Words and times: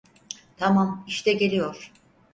Tamam, 0.57 1.03
işte 1.07 1.33
geliyor. 1.33 1.91